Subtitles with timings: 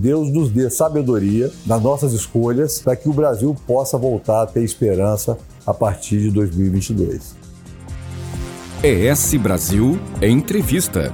[0.00, 4.64] Deus nos dê sabedoria nas nossas escolhas para que o Brasil possa voltar a ter
[4.64, 7.36] esperança a partir de 2022.
[8.82, 11.12] ES Brasil Entrevista.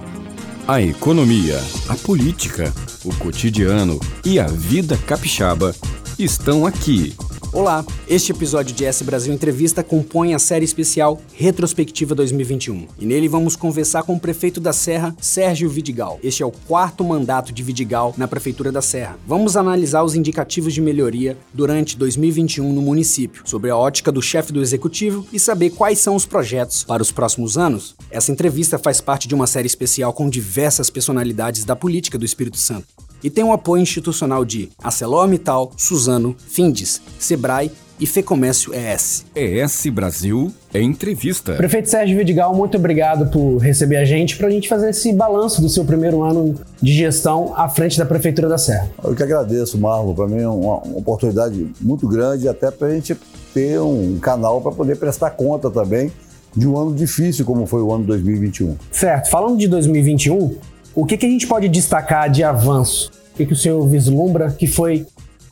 [0.68, 2.72] A economia, a política,
[3.04, 5.74] o cotidiano e a vida capixaba
[6.16, 7.16] estão aqui
[7.56, 12.86] Olá, este episódio de S Brasil Entrevista compõe a série especial Retrospectiva 2021.
[12.98, 16.20] E nele vamos conversar com o prefeito da Serra, Sérgio Vidigal.
[16.22, 19.18] Este é o quarto mandato de Vidigal na Prefeitura da Serra.
[19.26, 24.52] Vamos analisar os indicativos de melhoria durante 2021 no município, sobre a ótica do chefe
[24.52, 27.96] do executivo e saber quais são os projetos para os próximos anos.
[28.10, 32.58] Essa entrevista faz parte de uma série especial com diversas personalidades da política do Espírito
[32.58, 39.24] Santo e tem o apoio institucional de ArcelorMittal, Suzano, Findes, Sebrae e Fecomércio ES.
[39.34, 41.54] ES Brasil é entrevista.
[41.54, 45.62] Prefeito Sérgio Vidigal, muito obrigado por receber a gente para a gente fazer esse balanço
[45.62, 48.88] do seu primeiro ano de gestão à frente da Prefeitura da Serra.
[49.02, 50.14] Eu que agradeço, Marlon.
[50.14, 53.16] Para mim é uma, uma, oportunidade muito grande, até para a gente
[53.54, 56.12] ter um canal para poder prestar conta também
[56.54, 58.76] de um ano difícil como foi o ano 2021.
[58.90, 59.30] Certo.
[59.30, 60.56] Falando de 2021,
[60.96, 63.12] o que, que a gente pode destacar de avanço?
[63.34, 65.06] O que, que o senhor vislumbra que foi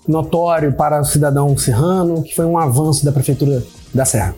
[0.08, 4.34] notório para o cidadão serrano, que foi um avanço da Prefeitura da Serra?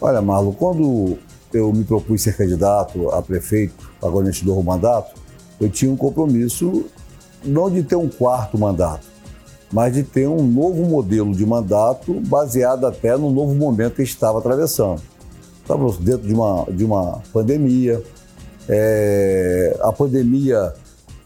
[0.00, 1.18] Olha, Marlon, quando
[1.52, 5.20] eu me propus ser candidato a prefeito, agora neste novo mandato,
[5.60, 6.86] eu tinha um compromisso
[7.44, 9.06] não de ter um quarto mandato,
[9.70, 14.38] mas de ter um novo modelo de mandato baseado até no novo momento que estava
[14.38, 15.02] atravessando.
[15.60, 18.02] Estávamos dentro de uma, de uma pandemia,
[18.68, 20.72] é, a pandemia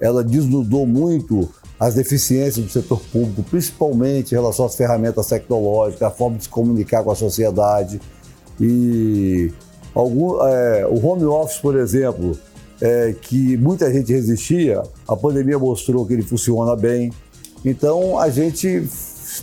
[0.01, 1.48] ela desnudou muito
[1.79, 6.48] as deficiências do setor público, principalmente em relação às ferramentas tecnológicas, a forma de se
[6.48, 8.01] comunicar com a sociedade.
[8.61, 9.53] E
[9.93, 12.39] algum, é, o home office, por exemplo,
[12.81, 17.13] é, que muita gente resistia, a pandemia mostrou que ele funciona bem.
[17.65, 18.89] Então a gente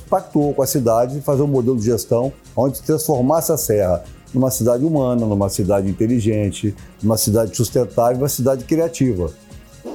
[0.09, 4.83] pactou com a cidade fazer um modelo de gestão onde transformasse a Serra numa cidade
[4.83, 9.31] humana, numa cidade inteligente, numa cidade sustentável, uma cidade criativa.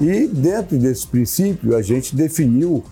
[0.00, 2.82] E dentro desse princípio, a gente definiu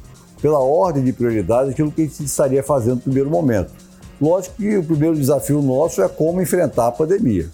[0.40, 3.72] pela ordem de prioridade aquilo que a gente estaria fazendo no primeiro momento.
[4.20, 7.48] Lógico que o primeiro desafio nosso é como enfrentar a pandemia.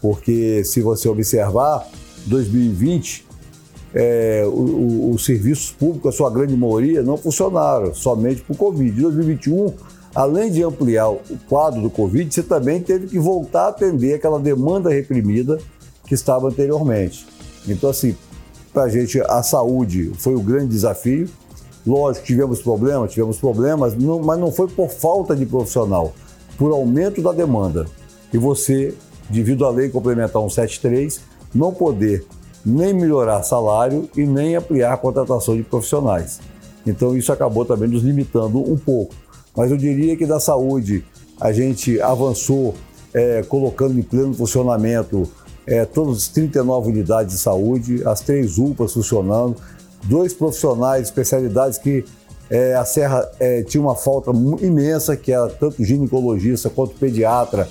[0.00, 1.86] Porque se você observar,
[2.26, 3.26] 2020,
[3.94, 8.98] é, os serviços públicos, a sua grande maioria, não funcionaram, somente por Covid.
[8.98, 9.74] Em 2021,
[10.14, 14.38] além de ampliar o quadro do Covid, você também teve que voltar a atender aquela
[14.38, 15.58] demanda reprimida
[16.06, 17.26] que estava anteriormente.
[17.68, 18.16] Então, assim,
[18.72, 21.28] para a gente, a saúde foi o grande desafio.
[21.86, 26.12] Lógico, tivemos problemas, tivemos problemas, não, mas não foi por falta de profissional,
[26.58, 27.86] por aumento da demanda.
[28.32, 28.94] E você,
[29.28, 31.20] devido à lei complementar 173,
[31.54, 32.24] não poder
[32.64, 36.40] nem melhorar salário e nem ampliar a contratação de profissionais.
[36.86, 39.14] Então, isso acabou também nos limitando um pouco.
[39.56, 41.04] Mas eu diria que da saúde
[41.40, 42.74] a gente avançou
[43.12, 45.28] é, colocando em pleno funcionamento
[45.66, 49.56] é, todas as 39 unidades de saúde, as três UPAs funcionando,
[50.04, 52.04] dois profissionais, especialidades que
[52.50, 57.68] é, a Serra é, tinha uma falta imensa, que era tanto ginecologista quanto pediatra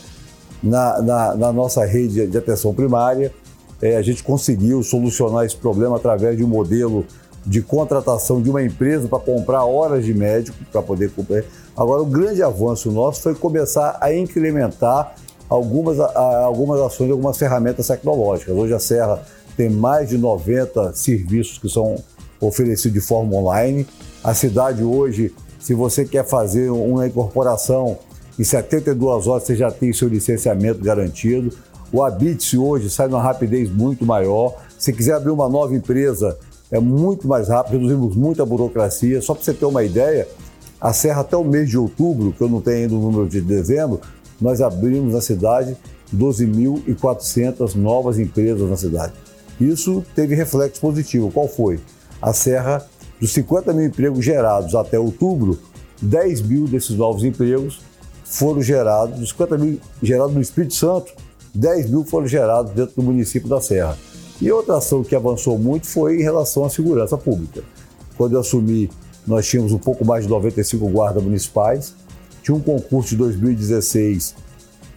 [0.63, 3.33] na, na, na nossa rede de atenção primária.
[3.81, 7.05] É, a gente conseguiu solucionar esse problema através de um modelo
[7.45, 11.11] de contratação de uma empresa para comprar horas de médico para poder.
[11.75, 15.15] Agora, o grande avanço nosso foi começar a incrementar
[15.49, 18.55] algumas, a, algumas ações, algumas ferramentas tecnológicas.
[18.55, 19.21] Hoje a Serra
[19.57, 21.95] tem mais de 90 serviços que são
[22.39, 23.85] oferecidos de forma online.
[24.23, 27.97] A cidade hoje, se você quer fazer uma incorporação,
[28.37, 31.51] em 72 horas você já tem seu licenciamento garantido.
[31.91, 34.55] O Habite hoje sai numa rapidez muito maior.
[34.77, 36.37] Se quiser abrir uma nova empresa,
[36.71, 39.21] é muito mais rápido, reduzimos muita burocracia.
[39.21, 40.27] Só para você ter uma ideia,
[40.79, 43.41] a Serra até o mês de outubro, que eu não tenho ainda o número de
[43.41, 43.99] dezembro,
[44.39, 45.75] nós abrimos na cidade
[46.15, 49.13] 12.400 novas empresas na cidade.
[49.59, 51.31] Isso teve reflexo positivo.
[51.31, 51.79] Qual foi?
[52.21, 52.87] A Serra,
[53.19, 55.59] dos 50 mil empregos gerados até outubro,
[56.01, 57.81] 10 mil desses novos empregos
[58.23, 61.11] foram gerados, dos 50 mil gerados no Espírito Santo,
[61.53, 63.97] 10 mil foram gerados dentro do município da Serra.
[64.41, 67.61] E outra ação que avançou muito foi em relação à segurança pública.
[68.15, 68.89] Quando eu assumi,
[69.29, 71.93] nós tínhamos um pouco mais de 95 guardas municipais,
[72.41, 74.35] tinha um concurso de 2016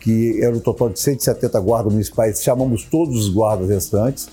[0.00, 4.28] que era um total de 170 guardas municipais, chamamos todos os guardas restantes,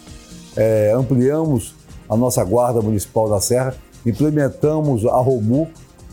[0.56, 1.76] é, ampliamos
[2.10, 5.68] a nossa guarda municipal da Serra, implementamos a ROMU,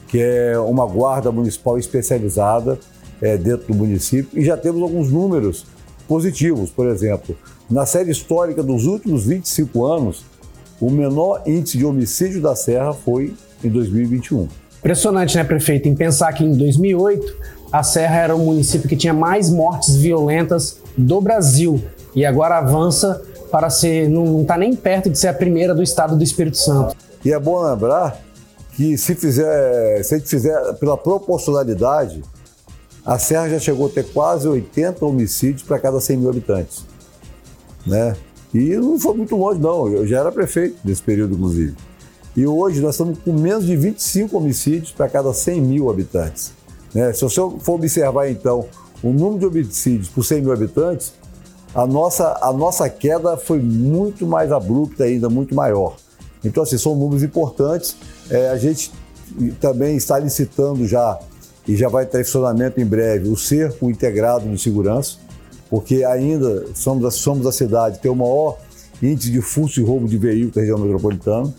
[0.09, 2.79] que é uma guarda municipal especializada
[3.23, 5.65] é, dentro do município, e já temos alguns números
[6.06, 7.35] positivos, por exemplo,
[7.71, 10.23] na série histórica dos últimos 25 anos,
[10.79, 14.49] o menor índice de homicídio da Serra foi em 2021.
[14.79, 17.37] Impressionante, né, prefeito, em pensar que em 2008
[17.73, 21.82] a Serra era o município que tinha mais mortes violentas do Brasil
[22.14, 26.17] e agora avança para ser, não está nem perto de ser a primeira do estado
[26.17, 26.97] do Espírito Santo.
[27.25, 28.20] E é bom lembrar
[28.73, 32.23] que se, fizer, se a gente fizer pela proporcionalidade,
[33.05, 36.85] a Serra já chegou a ter quase 80 homicídios para cada 100 mil habitantes.
[37.87, 38.17] Né?
[38.53, 39.88] E não foi muito longe, não.
[39.88, 41.75] Eu já era prefeito nesse período, inclusive.
[42.37, 46.53] E hoje nós estamos com menos de 25 homicídios para cada 100 mil habitantes.
[46.94, 47.11] Né?
[47.15, 48.67] Se você for observar, então,
[49.03, 51.15] o número de homicídios por 100 mil habitantes,
[51.75, 55.97] a nossa, a nossa queda foi muito mais abrupta ainda, muito maior.
[56.44, 57.97] Então, assim, são números importantes.
[58.31, 58.93] É, a gente
[59.59, 61.19] também está licitando já,
[61.67, 65.17] e já vai ter funcionamento em breve, o cerco integrado de segurança,
[65.71, 68.59] porque ainda somos, somos a cidade que tem o maior
[69.03, 71.53] índice de furto e roubo de veículos da região metropolitana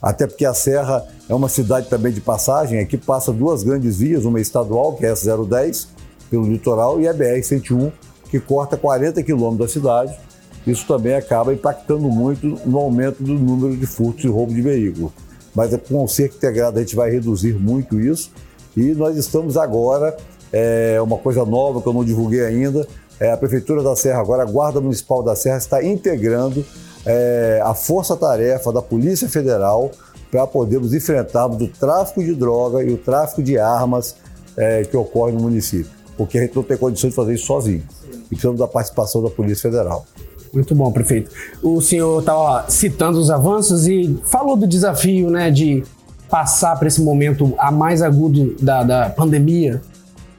[0.00, 4.24] até porque a Serra é uma cidade também de passagem, aqui passa duas grandes vias,
[4.24, 5.88] uma estadual, que é essa 010,
[6.30, 7.92] pelo litoral, e a BR-101,
[8.30, 10.18] que corta 40 quilômetros da cidade.
[10.66, 15.12] Isso também acaba impactando muito no aumento do número de furtos e roubo de veículos.
[15.54, 18.30] Mas com o cerco integrado a gente vai reduzir muito isso.
[18.76, 20.16] E nós estamos agora,
[20.52, 22.86] é, uma coisa nova que eu não divulguei ainda,
[23.18, 26.64] é, a Prefeitura da Serra, agora a Guarda Municipal da Serra, está integrando
[27.10, 29.90] é, a força-tarefa da Polícia Federal
[30.30, 34.14] para podermos enfrentarmos o tráfico de droga e o tráfico de armas
[34.56, 35.90] é, que ocorre no município.
[36.16, 37.82] Porque a gente não tem condições de fazer isso sozinho.
[38.26, 40.06] E precisamos da participação da Polícia Federal.
[40.52, 41.30] Muito bom, prefeito.
[41.62, 45.82] O senhor estava citando os avanços e falou do desafio né, de
[46.28, 49.82] passar por esse momento a mais agudo da, da pandemia.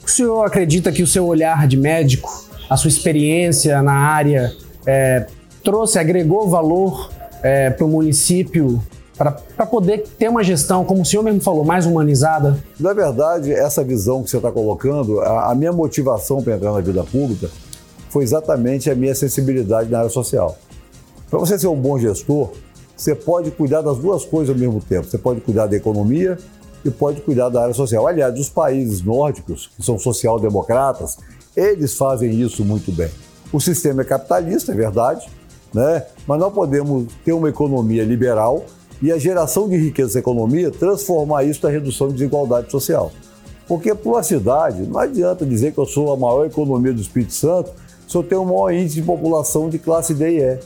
[0.05, 2.29] O senhor acredita que o seu olhar de médico,
[2.69, 4.53] a sua experiência na área,
[4.85, 5.27] é,
[5.63, 7.09] trouxe, agregou valor
[7.43, 8.81] é, para o município
[9.55, 12.57] para poder ter uma gestão, como o senhor mesmo falou, mais humanizada?
[12.79, 16.81] Na verdade, essa visão que você está colocando, a, a, minha motivação para entrar na
[16.81, 17.49] vida pública
[18.09, 20.57] foi exatamente a minha sensibilidade na área social.
[21.29, 22.49] Para você ser um bom gestor,
[22.97, 25.07] você pode cuidar das duas coisas ao mesmo tempo.
[25.07, 26.37] Você pode cuidar da economia
[26.83, 28.07] e pode cuidar da área social.
[28.07, 31.17] Aliás, os países nórdicos, que são social-democratas,
[31.55, 33.09] eles fazem isso muito bem.
[33.53, 35.27] O sistema é capitalista, é verdade,
[35.73, 36.05] né?
[36.27, 38.65] Mas nós podemos ter uma economia liberal
[39.01, 43.11] e a geração de riqueza dessa economia transformar isso na redução de desigualdade social.
[43.67, 47.33] Porque para uma cidade, não adianta dizer que eu sou a maior economia do Espírito
[47.33, 47.71] Santo
[48.07, 50.59] se eu tenho o maior índice de população de classe D e E.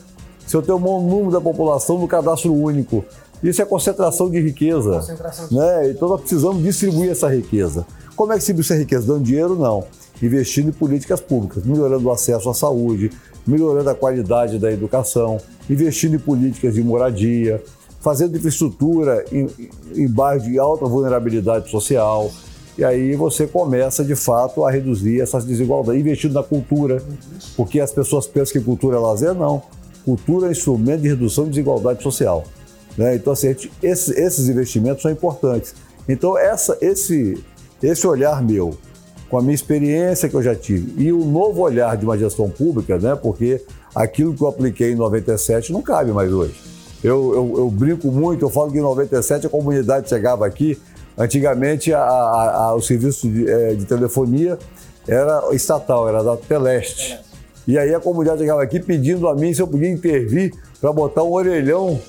[0.47, 3.05] Se eu tenho o maior número da população no cadastro único.
[3.43, 4.95] Isso é concentração de riqueza.
[4.95, 5.55] Concentração de...
[5.55, 5.91] Né?
[5.91, 7.85] Então nós precisamos distribuir essa riqueza.
[8.15, 9.07] Como é que se distribui essa riqueza?
[9.07, 9.55] Dando dinheiro?
[9.55, 9.83] Não.
[10.21, 13.11] Investindo em políticas públicas, melhorando o acesso à saúde,
[13.45, 15.37] melhorando a qualidade da educação,
[15.69, 17.61] investindo em políticas de moradia,
[17.99, 19.49] fazendo infraestrutura em,
[19.95, 22.31] em bairros de alta vulnerabilidade social.
[22.77, 27.01] E aí você começa, de fato, a reduzir essas desigualdades, investindo na cultura,
[27.55, 29.63] porque as pessoas pensam que cultura é lazer, não.
[30.03, 32.43] Cultura é instrumento de redução de desigualdade social.
[32.97, 33.15] Né?
[33.15, 35.73] Então, assim, esses, esses investimentos são importantes.
[36.07, 37.43] Então, essa, esse,
[37.81, 38.77] esse olhar meu
[39.35, 42.49] com a minha experiência que eu já tive e o novo olhar de uma gestão
[42.49, 43.17] pública, né?
[43.17, 43.61] Porque
[43.93, 46.55] aquilo que eu apliquei em 97 não cabe mais hoje.
[47.03, 50.81] Eu, eu, eu brinco muito, eu falo que em 97 a comunidade chegava aqui,
[51.17, 54.57] antigamente a, a, a, o serviço de, é, de, telefonia
[55.05, 57.19] era estatal, era da Teleste.
[57.67, 61.23] E aí a comunidade chegava aqui pedindo a mim se eu podia intervir para botar
[61.23, 61.99] um orelhão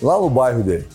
[0.00, 0.86] lá no bairro dele.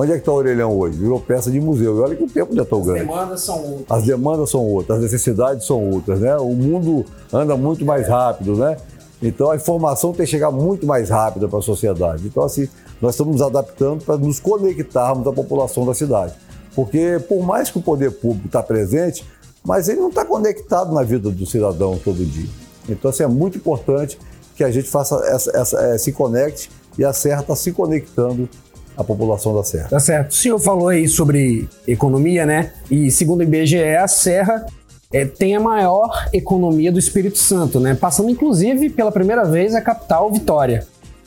[0.00, 0.96] Onde é que está o orelhão hoje?
[0.96, 1.96] Virou peça de museu.
[1.96, 3.00] E olha que o tempo já é tão grande.
[3.00, 3.98] As demandas são outras.
[3.98, 6.36] As demandas são outras, as necessidades são outras, né?
[6.36, 8.76] O mundo anda muito mais rápido, né?
[9.20, 12.28] Então a informação tem que chegar muito mais rápida para a sociedade.
[12.28, 12.68] Então, assim,
[13.02, 16.32] nós estamos nos adaptando para nos conectarmos à população da cidade.
[16.76, 19.26] Porque, por mais que o poder público está presente,
[19.64, 22.48] mas ele não está conectado na vida do cidadão todo dia.
[22.88, 24.16] Então, assim, é muito importante
[24.54, 28.48] que a gente faça essa, essa, é, se conecte e a Serra está se conectando
[28.98, 29.88] a população da Serra.
[29.88, 30.32] Tá certo.
[30.32, 32.72] O senhor falou aí sobre economia, né?
[32.90, 34.66] E segundo o IBGE, a Serra
[35.12, 37.94] é, tem a maior economia do Espírito Santo, né?
[37.94, 40.84] Passando inclusive pela primeira vez a capital Vitória.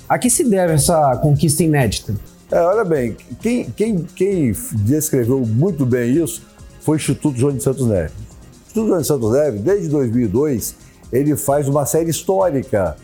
[0.07, 2.13] A que se deve essa conquista inédita?
[2.51, 6.41] É, olha bem, quem, quem, quem descreveu muito bem isso
[6.81, 8.11] foi o Instituto João de Santos Neves.
[8.11, 10.75] O Instituto João de Santos Neves, desde 2002,
[11.13, 12.97] ele faz uma série histórica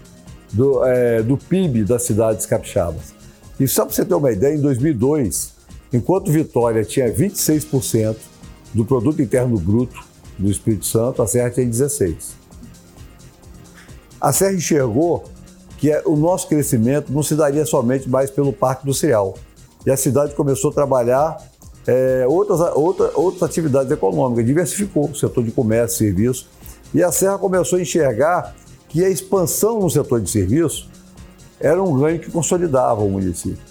[0.51, 3.15] do, é, do PIB das cidades capixabas.
[3.59, 5.53] E só para você ter uma ideia, em 2002,
[5.91, 8.15] enquanto Vitória tinha 26%
[8.73, 10.05] do produto interno bruto
[10.37, 12.15] do Espírito Santo, a Serra tinha 16%.
[14.19, 15.23] A Serra enxergou
[15.77, 19.35] que é, o nosso crescimento não se daria somente mais pelo parque industrial.
[19.85, 21.37] E a cidade começou a trabalhar
[21.85, 26.47] é, outras, outra, outras atividades econômicas, diversificou o setor de comércio, serviço.
[26.93, 28.55] E a Serra começou a enxergar
[28.89, 30.89] que a expansão no setor de serviço
[31.59, 33.63] era um ganho que consolidava o município.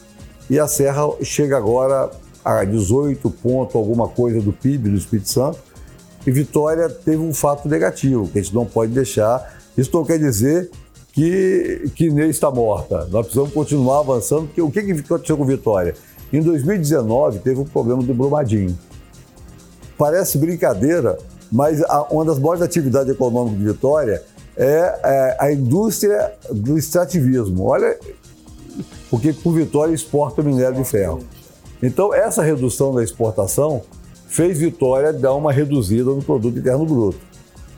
[0.48, 2.10] E a Serra chega agora
[2.44, 5.58] a 18 pontos, alguma coisa do PIB do Espírito Santo,
[6.26, 9.56] e Vitória teve um fato negativo, que a gente não pode deixar.
[9.78, 10.70] Isso não quer dizer
[11.12, 13.06] que, que Ney está morta.
[13.10, 15.94] Nós precisamos continuar avançando, porque o que, que aconteceu com Vitória?
[16.32, 18.76] Em 2019 teve o um problema do Brumadinho.
[19.96, 21.16] Parece brincadeira,
[21.50, 24.22] mas a, uma das maiores atividades econômicas de Vitória
[24.56, 27.64] é, é a indústria do extrativismo.
[27.64, 27.98] Olha,
[29.10, 31.20] porque por Vitória exporta minério de ferro.
[31.82, 33.82] Então, essa redução da exportação
[34.26, 37.18] fez Vitória dar uma reduzida no produto interno bruto.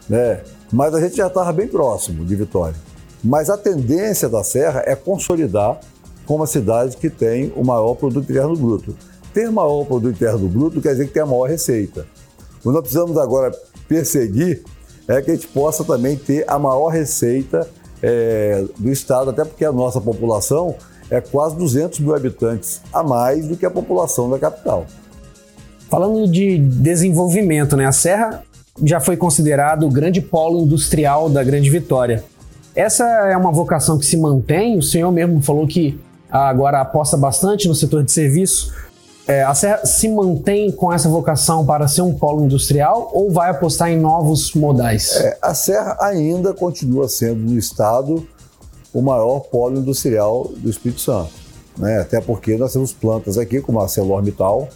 [0.09, 0.41] Né?
[0.73, 2.77] Mas a gente já estava bem próximo de Vitória.
[3.23, 5.81] Mas a tendência da Serra é consolidar
[6.25, 8.95] como a cidade que tem o maior produto interno bruto.
[9.33, 12.07] Ter maior produto interno bruto quer dizer que tem a maior receita.
[12.65, 13.51] Nós precisamos agora
[13.89, 14.63] perseguir
[15.09, 17.69] é que a gente possa também ter a maior receita
[18.03, 20.75] é, do Estado, até porque a nossa população
[21.11, 24.87] é quase 200 mil habitantes a mais do que a população da capital.
[25.89, 27.87] Falando de desenvolvimento, né?
[27.87, 28.43] A Serra
[28.85, 32.23] já foi considerado o grande polo industrial da Grande Vitória.
[32.75, 34.77] Essa é uma vocação que se mantém.
[34.77, 35.99] O senhor mesmo falou que
[36.31, 38.73] agora aposta bastante no setor de serviço.
[39.29, 43.51] É, a Serra se mantém com essa vocação para ser um polo industrial ou vai
[43.51, 45.17] apostar em novos modais?
[45.17, 48.27] É, a Serra ainda continua sendo no estado
[48.91, 51.31] o maior polo industrial do Espírito Santo.
[51.77, 51.99] Né?
[52.01, 54.67] Até porque nós temos plantas aqui como a ArcelorMittal,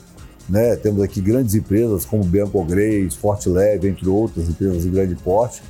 [0.46, 0.76] né?
[0.76, 2.62] temos aqui grandes empresas como Bianco
[3.18, 5.62] Forte Leve, entre outras empresas de grande porte.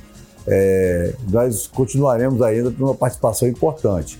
[0.45, 4.19] É, nós continuaremos ainda tendo uma participação importante.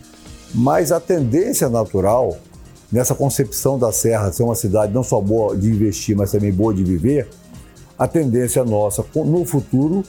[0.55, 2.37] Mas a tendência natural
[2.93, 6.71] nessa concepção da Serra ser uma cidade não só boa de investir, mas também boa
[6.71, 7.27] de viver,
[7.97, 10.03] a tendência nossa no futuro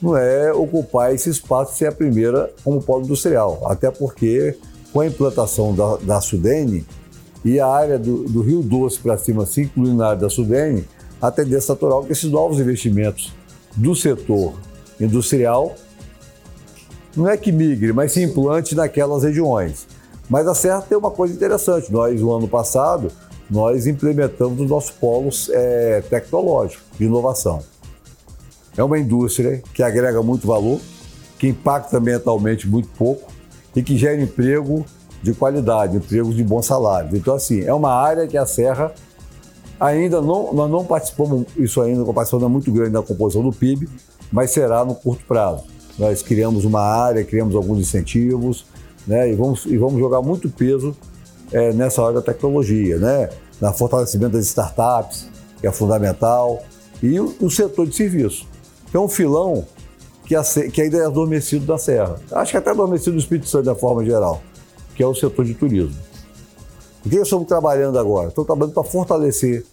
[0.00, 3.62] não é ocupar esse espaço ser a primeira como polo industrial.
[3.64, 4.54] Até porque,
[4.92, 6.86] com a implantação da, da Sudene
[7.42, 10.84] e a área do, do Rio Doce para cima, incluindo na área da Sudene,
[11.20, 13.32] a tendência natural é que esses novos investimentos
[13.74, 14.52] do setor
[15.00, 15.74] industrial
[17.16, 19.86] não é que migre, mas se implante naquelas regiões.
[20.28, 21.92] Mas a Serra tem uma coisa interessante.
[21.92, 23.10] Nós, no ano passado,
[23.50, 27.60] nós implementamos os nossos polos é, tecnológicos de inovação.
[28.76, 30.80] É uma indústria que agrega muito valor,
[31.38, 33.30] que impacta ambientalmente muito pouco
[33.74, 34.84] e que gera emprego
[35.22, 37.16] de qualidade, empregos de bom salário.
[37.16, 38.92] Então, assim, é uma área que a Serra
[39.80, 43.88] ainda não, nós não participamos, isso ainda, uma participação muito grande na composição do PIB,
[44.30, 45.64] mas será no curto prazo.
[45.98, 48.64] Nós criamos uma área, criamos alguns incentivos,
[49.08, 50.96] né, e vamos, e vamos jogar muito peso
[51.50, 55.28] é, nessa área da tecnologia, né, na fortalecimento das startups,
[55.60, 56.62] que é fundamental,
[57.02, 58.46] e o, o setor de serviço
[58.90, 59.66] que é um filão
[60.24, 62.20] que, a, que ainda é adormecido da Serra.
[62.32, 64.42] Acho que até adormecido do Espírito Santo, da forma geral,
[64.94, 65.96] que é o setor de turismo.
[67.04, 68.28] O que estamos trabalhando agora?
[68.28, 69.64] Estamos trabalhando para fortalecer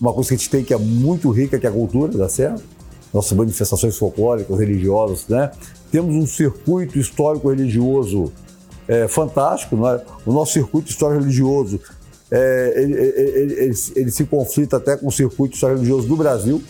[0.00, 2.28] uma coisa que a gente tem que é muito rica, que é a cultura da
[2.28, 2.56] Serra,
[3.12, 5.50] nossas manifestações folclóricas, religiosas, né?
[5.90, 8.32] Temos um circuito histórico-religioso
[8.86, 10.02] é, fantástico, é?
[10.26, 11.80] o nosso circuito histórico-religioso
[12.30, 16.62] é, ele, ele, ele, ele, se conflita até com o circuito histórico-religioso do Brasil,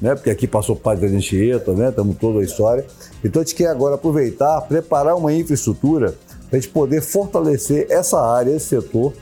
[0.00, 0.14] né?
[0.14, 1.88] Porque aqui passou Padre da Anchieta, né?
[1.88, 2.84] Estamos toda a história.
[3.24, 6.14] Então a gente quer agora aproveitar, preparar uma infraestrutura
[6.50, 9.14] para a gente poder fortalecer essa área, esse setor,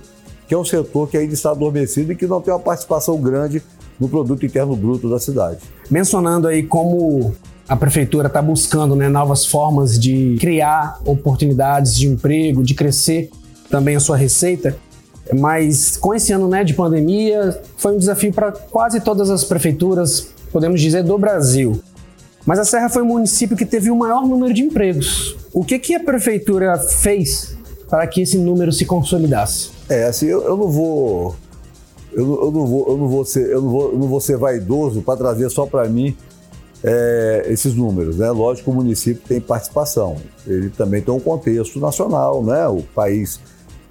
[0.49, 3.63] que é um setor que ainda está adormecido e que não tem uma participação grande
[4.01, 5.61] no produto interno bruto da cidade.
[5.91, 7.35] Mencionando aí como
[7.71, 13.31] a prefeitura está buscando né, novas formas de criar oportunidades de emprego, de crescer
[13.71, 14.77] também a sua receita.
[15.39, 20.35] Mas com esse ano né, de pandemia, foi um desafio para quase todas as prefeituras
[20.51, 21.81] podemos dizer, do Brasil.
[22.45, 25.37] Mas a Serra foi o município que teve o maior número de empregos.
[25.53, 27.57] O que, que a prefeitura fez
[27.89, 29.71] para que esse número se consolidasse?
[29.89, 31.37] É, assim, eu, eu não vou.
[32.13, 34.37] Eu, eu, não vou, eu não vou ser, eu não vou, eu não vou ser
[34.37, 36.17] vaidoso para trazer só para mim
[36.83, 38.31] é, esses números, né?
[38.31, 42.67] Lógico o município tem participação, ele também tem um contexto nacional, né?
[42.69, 43.41] O país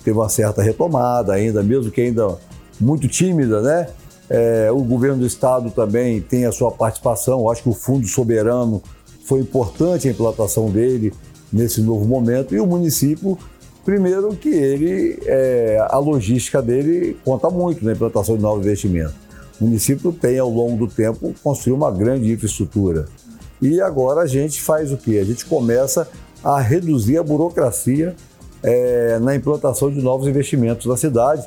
[0.03, 2.37] teve uma certa retomada ainda, mesmo que ainda
[2.79, 3.87] muito tímida, né?
[4.29, 7.39] É, o governo do estado também tem a sua participação.
[7.39, 8.81] Eu acho que o Fundo Soberano
[9.25, 11.11] foi importante a implantação dele
[11.51, 12.55] nesse novo momento.
[12.55, 13.37] E o município,
[13.83, 19.28] primeiro que ele, é, a logística dele conta muito na implantação de novos investimentos.
[19.59, 23.07] O município tem, ao longo do tempo, construído uma grande infraestrutura.
[23.61, 25.19] E agora a gente faz o quê?
[25.21, 26.07] A gente começa
[26.43, 28.15] a reduzir a burocracia
[28.63, 31.45] é, na implantação de novos investimentos na cidade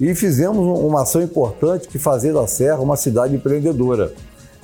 [0.00, 4.12] e fizemos uma ação importante que fazer da Serra uma cidade empreendedora.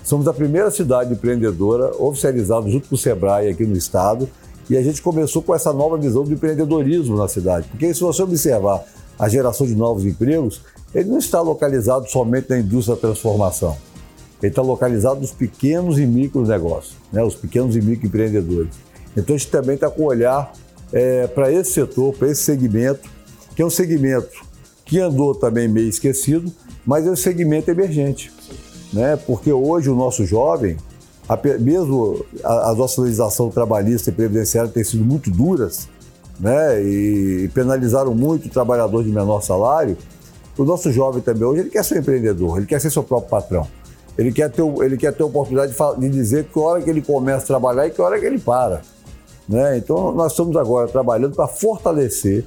[0.03, 4.29] Somos a primeira cidade empreendedora oficializada junto com o Sebrae aqui no estado
[4.69, 7.69] e a gente começou com essa nova visão do empreendedorismo na cidade.
[7.69, 8.85] Porque se você observar
[9.19, 10.63] a geração de novos empregos,
[10.95, 13.77] ele não está localizado somente na indústria da transformação.
[14.41, 17.23] Ele está localizado nos pequenos e micro negócios, né?
[17.23, 18.71] os pequenos e micro empreendedores.
[19.17, 20.53] Então a gente também está com olhar
[20.93, 23.09] é, para esse setor, para esse segmento,
[23.57, 24.47] que é um segmento
[24.85, 26.51] que andou também meio esquecido,
[26.87, 28.33] mas é um segmento emergente.
[28.93, 29.17] Né?
[29.17, 30.77] Porque hoje o nosso jovem,
[31.61, 35.89] mesmo a, a nossa legislação trabalhista e previdenciária tem sido muito duras,
[36.39, 36.83] né?
[36.83, 39.97] E penalizaram muito o trabalhador de menor salário.
[40.57, 43.31] O nosso jovem também hoje ele quer ser um empreendedor, ele quer ser seu próprio
[43.31, 43.67] patrão.
[44.17, 47.01] Ele quer ter, ele quer ter a oportunidade de, de dizer que hora que ele
[47.01, 48.83] começa a trabalhar e que hora que ele para.
[49.49, 49.79] Né?
[49.79, 52.45] Então, nós estamos agora trabalhando para fortalecer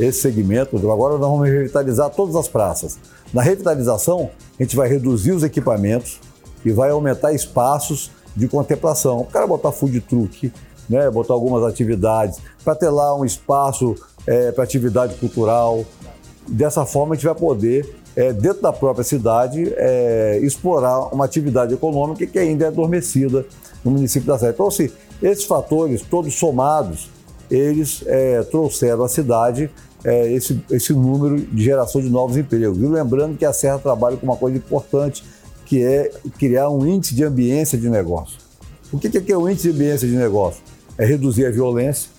[0.00, 0.76] esse segmento.
[0.90, 2.98] Agora, nós vamos revitalizar todas as praças.
[3.32, 6.18] Na revitalização, a gente vai reduzir os equipamentos
[6.64, 9.20] e vai aumentar espaços de contemplação.
[9.20, 10.50] O cara botar food truck,
[10.92, 11.10] né?
[11.10, 13.94] botar algumas atividades, para ter lá um espaço
[14.26, 15.84] é, para atividade cultural.
[16.46, 21.72] Dessa forma, a gente vai poder é, dentro da própria cidade, é, explorar uma atividade
[21.74, 23.44] econômica que ainda é adormecida
[23.84, 24.52] no município da Serra.
[24.52, 24.90] Então, assim,
[25.22, 27.10] esses fatores, todos somados,
[27.50, 29.70] eles é, trouxeram à cidade
[30.04, 32.78] é, esse, esse número de geração de novos empregos.
[32.78, 35.24] E lembrando que a Serra trabalha com uma coisa importante,
[35.64, 38.38] que é criar um índice de ambiência de negócio.
[38.92, 40.60] O que é, que é o índice de ambiência de negócio?
[40.98, 42.10] É reduzir a violência,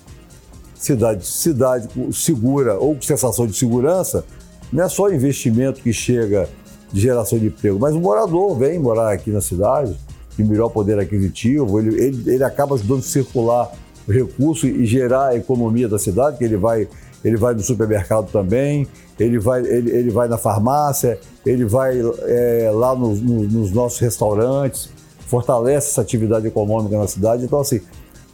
[0.74, 4.24] cidade, cidade segura ou com sensação de segurança,
[4.72, 6.48] não é só investimento que chega
[6.92, 9.96] de geração de emprego, mas o morador vem morar aqui na cidade,
[10.36, 13.72] de melhor poder aquisitivo, ele, ele, ele acaba ajudando a circular
[14.06, 16.88] o recurso e gerar a economia da cidade, que ele vai,
[17.24, 18.86] ele vai no supermercado também,
[19.18, 23.98] ele vai, ele, ele vai na farmácia, ele vai é, lá no, no, nos nossos
[23.98, 24.90] restaurantes,
[25.26, 27.44] fortalece essa atividade econômica na cidade.
[27.44, 27.80] Então, assim,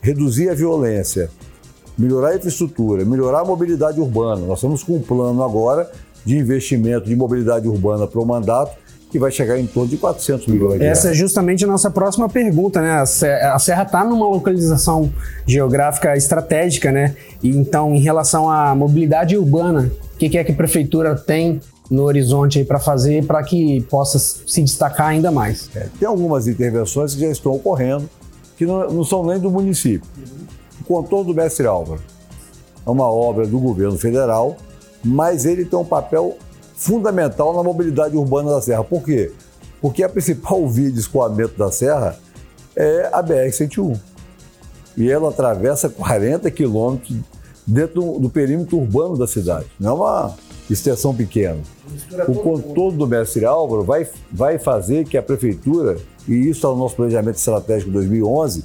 [0.00, 1.30] reduzir a violência,
[1.96, 4.46] melhorar a infraestrutura, melhorar a mobilidade urbana.
[4.46, 5.90] Nós estamos com um plano agora
[6.24, 8.76] de investimento de mobilidade urbana para o mandato,
[9.10, 12.28] que vai chegar em torno de 400 milhões de Essa é justamente a nossa próxima
[12.28, 12.92] pergunta, né?
[12.92, 15.12] A Serra está numa localização
[15.44, 17.16] geográfica estratégica, né?
[17.42, 21.60] E então, em relação à mobilidade urbana, o que, é que a prefeitura tem
[21.90, 25.68] no horizonte aí para fazer para que possa se destacar ainda mais?
[25.74, 28.08] É, tem algumas intervenções que já estão ocorrendo,
[28.60, 30.06] que não, não são nem do município.
[30.82, 32.02] O contorno do Mestre Álvaro
[32.86, 34.56] é uma obra do governo federal
[35.02, 36.36] mas ele tem um papel
[36.74, 38.84] fundamental na mobilidade urbana da Serra.
[38.84, 39.32] Por quê?
[39.80, 42.18] Porque a principal via de escoamento da Serra
[42.76, 43.98] é a BR-101.
[44.96, 47.16] E ela atravessa 40 quilômetros
[47.66, 49.66] dentro do, do, perímetro urbano da cidade.
[49.78, 50.34] Não é uma
[50.68, 51.58] extensão pequena.
[52.28, 55.96] O contorno do Mestre Álvaro vai, vai fazer que a prefeitura,
[56.32, 58.64] e isso está no nosso planejamento estratégico 2011,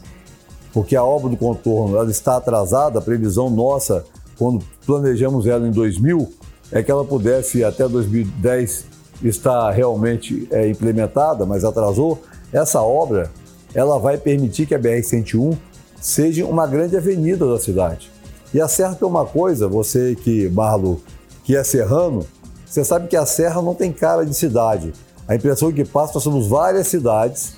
[0.71, 4.05] porque a obra do contorno ela está atrasada, a previsão nossa
[4.37, 6.29] quando planejamos ela em 2000,
[6.71, 8.85] é que ela pudesse até 2010
[9.23, 12.21] estar realmente é, implementada, mas atrasou.
[12.51, 13.31] Essa obra
[13.73, 15.57] ela vai permitir que a BR-101
[15.99, 18.11] seja uma grande avenida da cidade.
[18.53, 21.01] E a Serra tem uma coisa, você que, Marlo,
[21.43, 22.25] que é serrano,
[22.65, 24.93] você sabe que a Serra não tem cara de cidade.
[25.27, 27.55] A impressão que passa, nós somos várias cidades.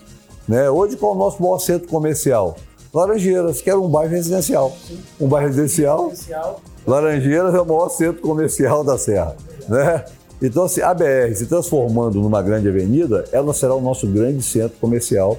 [0.47, 0.69] Né?
[0.69, 2.55] Hoje, qual é o nosso maior centro comercial?
[2.93, 4.75] Laranjeiras, que era um bairro residencial.
[5.19, 6.11] Um bairro residencial.
[6.85, 9.35] Laranjeiras é o maior centro comercial da Serra.
[9.67, 10.05] Né?
[10.41, 14.77] Então, assim, a BR se transformando numa grande avenida, ela será o nosso grande centro
[14.79, 15.37] comercial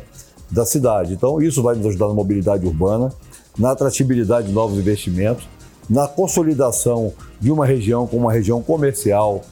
[0.50, 1.14] da cidade.
[1.14, 3.12] Então, isso vai nos ajudar na mobilidade urbana,
[3.58, 5.48] na atratividade de novos investimentos,
[5.88, 9.42] na consolidação de uma região como uma região comercial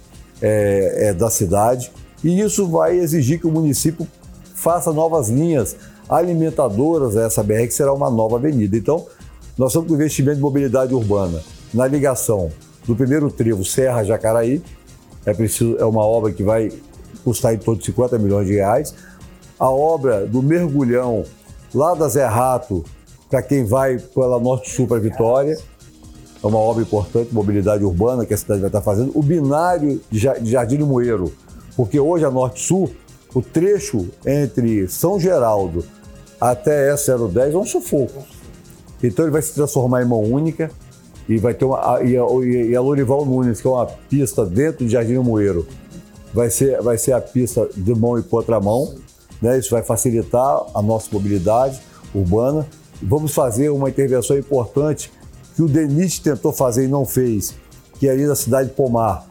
[0.43, 1.91] é, é, da cidade.
[2.23, 4.07] E isso vai exigir que o município
[4.55, 5.77] faça novas linhas
[6.09, 8.77] alimentadoras a essa BR, que será uma nova avenida.
[8.77, 9.07] Então,
[9.59, 12.51] nós estamos com investimento de mobilidade urbana na ligação
[12.87, 14.63] do primeiro trevo Serra-Jacaraí,
[15.25, 16.71] é, preciso, é uma obra que vai
[17.25, 18.95] custar em torno de 50 milhões de reais.
[19.59, 21.25] A obra do mergulhão
[21.75, 22.85] lá da Zé Rato,
[23.29, 25.59] para quem vai pela Norte-Sul para Vitória,
[26.43, 29.11] é uma obra importante, mobilidade urbana que a cidade vai estar fazendo.
[29.15, 31.33] O binário de Jardim Moeiro,
[31.77, 32.91] porque hoje a Norte-Sul,
[33.35, 35.85] o trecho entre São Geraldo
[36.41, 38.25] até S010 é um sufoco.
[39.03, 40.71] Então ele vai se transformar em mão única
[41.29, 42.03] e vai ter uma.
[42.03, 45.67] E a, e a Lorival Nunes, que é uma pista dentro de Jardim Moeiro,
[46.33, 48.95] vai ser, vai ser a pista de mão e contramão.
[49.41, 49.59] Né?
[49.59, 51.81] Isso vai facilitar a nossa mobilidade
[52.15, 52.67] urbana.
[53.03, 55.13] vamos fazer uma intervenção importante
[55.55, 57.55] que o DENIT tentou fazer e não fez,
[57.99, 59.27] que é ali na cidade de Pomar,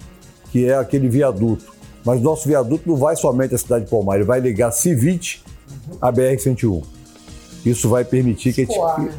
[0.51, 1.74] que é aquele viaduto.
[2.06, 5.44] Mas nosso viaduto não vai somente à cidade de Pomar, ele vai ligar Civite
[6.00, 6.84] à BR-101.
[7.65, 9.13] Isso vai permitir que, né,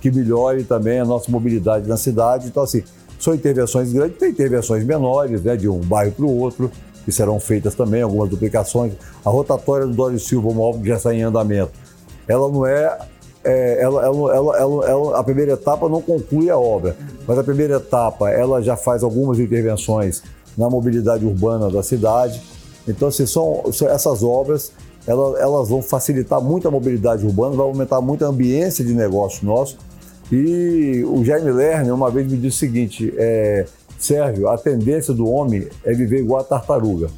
[0.00, 2.48] que melhore também a nossa mobilidade na cidade.
[2.48, 2.82] Então, assim,
[3.18, 6.70] são intervenções grandes, tem intervenções menores, né, de um bairro para o outro,
[7.04, 8.94] que serão feitas também, algumas duplicações.
[9.22, 11.72] A rotatória do Dório Silva, uma obra que já está em andamento,
[12.26, 12.98] ela não é,
[13.44, 18.30] é ela, ela, ela, a primeira etapa não conclui a obra, mas a primeira etapa
[18.30, 20.22] ela já faz algumas intervenções
[20.56, 22.40] na mobilidade urbana da cidade.
[22.86, 24.72] Então, assim, são, essas obras
[25.06, 29.46] elas, elas vão facilitar muito a mobilidade urbana, vai aumentar muito a ambiência de negócio
[29.46, 29.76] nosso.
[30.30, 33.66] E o Jaime Lerner uma vez me disse o seguinte: é,
[33.98, 37.08] Sérgio, a tendência do homem é viver igual a tartaruga,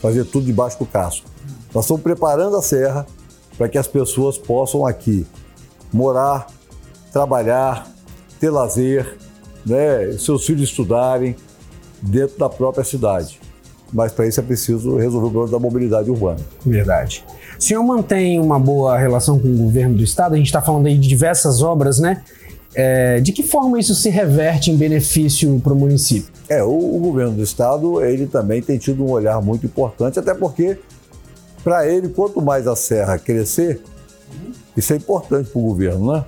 [0.00, 1.28] fazer tudo debaixo do casco.
[1.74, 3.06] Nós estamos preparando a serra
[3.56, 5.26] para que as pessoas possam aqui
[5.92, 6.46] morar,
[7.12, 7.86] trabalhar,
[8.40, 9.16] ter lazer,
[9.64, 11.36] né, seus filhos estudarem
[12.02, 13.38] dentro da própria cidade
[13.92, 16.40] mas para isso é preciso resolver o problema da mobilidade urbana.
[16.64, 17.24] Verdade.
[17.58, 20.34] O senhor mantém uma boa relação com o governo do estado?
[20.34, 22.22] A gente está falando aí de diversas obras, né?
[22.74, 26.30] É, de que forma isso se reverte em benefício para o município?
[26.48, 30.34] É, o, o, governo do estado ele também tem tido um olhar muito importante, até
[30.34, 30.78] porque
[31.64, 33.80] para ele quanto mais a serra crescer,
[34.76, 36.24] isso é importante para o governo, né?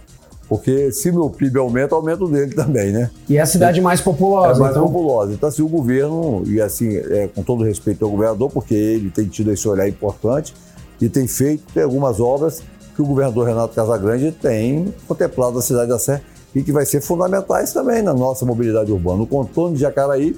[0.49, 3.11] Porque se meu PIB aumenta, aumenta o dele também, né?
[3.29, 4.57] E é a cidade mais populosa.
[4.57, 4.87] É mais então...
[4.87, 5.35] populosa.
[5.35, 9.27] Então, assim, o governo, e assim, é, com todo respeito ao governador, porque ele tem
[9.27, 10.55] tido esse olhar importante
[11.01, 12.63] e tem feito tem algumas obras
[12.95, 16.23] que o governador Renato Casagrande tem contemplado na cidade da Serra
[16.55, 19.23] e que vai ser fundamentais também na nossa mobilidade urbana.
[19.23, 20.37] O contorno de Jacaraí,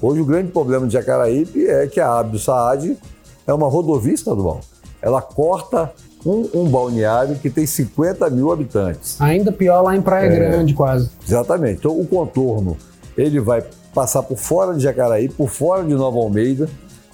[0.00, 2.98] hoje o grande problema de Jacaraípe é que a Abdo Saad
[3.46, 4.60] é uma rodovia estadual.
[5.00, 5.92] Ela corta
[6.24, 9.20] um, um, balneário que tem 50 mil habitantes.
[9.20, 11.10] Ainda pior lá em Praia é, Grande, quase.
[11.26, 11.78] Exatamente.
[11.78, 12.76] Então, o contorno,
[13.16, 13.62] ele vai
[13.94, 16.68] passar por fora de Jacaraí, por fora de Nova Almeida,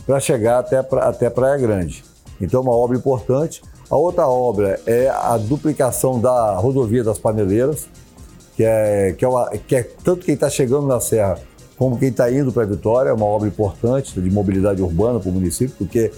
[0.06, 2.04] para chegar até, até Praia Grande.
[2.40, 3.62] Então, é uma obra importante.
[3.90, 7.86] A outra obra é a duplicação da rodovia das Paneleiras,
[8.54, 11.38] que é, que é, uma, que é tanto quem está chegando na Serra
[11.78, 15.30] como quem está indo para a Vitória, é uma obra importante de mobilidade urbana para
[15.30, 16.10] o município, porque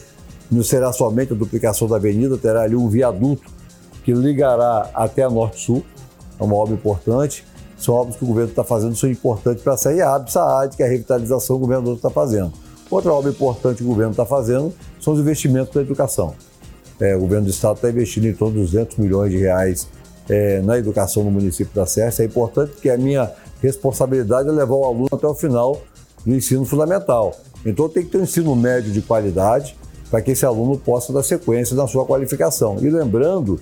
[0.50, 3.48] não será somente a duplicação da avenida, terá ali um viaduto
[4.04, 5.84] que ligará até a Norte-Sul,
[6.38, 7.44] é uma obra importante.
[7.76, 10.86] São obras que o governo está fazendo, são importantes para sair a Saad, que é
[10.86, 12.52] a revitalização que o governador está fazendo.
[12.90, 16.34] Outra obra importante que o governo está fazendo são os investimentos na educação.
[17.00, 19.88] É, o governo do estado está investindo em torno de 200 milhões de reais
[20.28, 22.12] é, na educação no município da Serra.
[22.18, 23.30] É importante porque a minha
[23.62, 25.80] responsabilidade é levar o aluno até o final
[26.26, 27.34] do ensino fundamental.
[27.64, 29.76] Então tem que ter um ensino médio de qualidade,
[30.10, 32.76] para que esse aluno possa dar sequência na sua qualificação.
[32.80, 33.60] E lembrando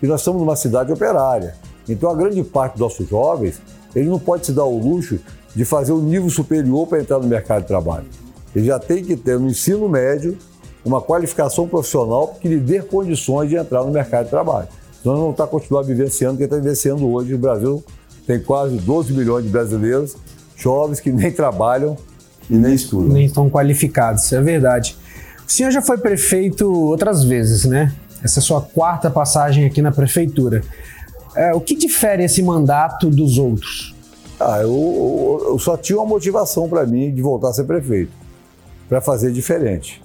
[0.00, 1.54] que nós estamos numa cidade operária,
[1.88, 3.60] então a grande parte dos nossos jovens,
[3.94, 5.18] ele não pode se dar o luxo
[5.54, 8.06] de fazer um nível superior para entrar no mercado de trabalho.
[8.54, 10.36] Ele já tem que ter no ensino médio
[10.84, 14.68] uma qualificação profissional que lhe dê condições de entrar no mercado de trabalho.
[15.02, 17.34] Senão não está continuar vivenciando o que está vivenciando hoje.
[17.34, 17.82] O Brasil
[18.26, 20.16] tem quase 12 milhões de brasileiros,
[20.56, 21.96] jovens que nem trabalham
[22.48, 23.08] e nem estudam.
[23.08, 24.96] Nem estão qualificados, é verdade.
[25.50, 27.92] O senhor já foi prefeito outras vezes, né?
[28.22, 30.62] Essa é a sua quarta passagem aqui na prefeitura.
[31.34, 33.92] É, o que difere esse mandato dos outros?
[34.38, 38.12] Ah, eu, eu só tinha uma motivação para mim de voltar a ser prefeito,
[38.88, 40.00] para fazer diferente.